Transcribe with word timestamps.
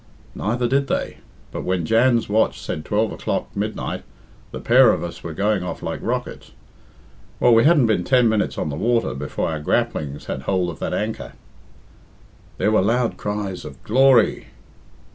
Neither 0.33 0.67
did 0.67 0.87
they; 0.87 1.17
but 1.51 1.63
when 1.63 1.85
Jan's 1.85 2.27
watch 2.27 2.59
said 2.59 2.83
twelve 2.83 3.11
o'clock 3.11 3.55
midnight 3.55 4.01
the 4.51 4.59
pair 4.59 4.91
of 4.91 5.03
us 5.03 5.21
were 5.23 5.35
going 5.35 5.61
off 5.61 5.83
like 5.83 5.99
rockets. 6.01 6.53
Well, 7.39 7.53
we 7.53 7.65
hadn't 7.65 7.85
been 7.85 8.03
ten 8.03 8.27
minutes 8.27 8.57
on 8.57 8.69
the 8.69 8.75
water 8.75 9.13
before 9.13 9.49
our 9.49 9.59
grapplings 9.61 10.25
had 10.25 10.41
hould 10.41 10.71
of 10.71 10.79
that 10.79 10.95
anchor." 10.95 11.33
There 12.57 12.71
were 12.71 12.81
loud 12.81 13.15
cries 13.17 13.63
of 13.63 13.83
"Glory!" 13.83 14.47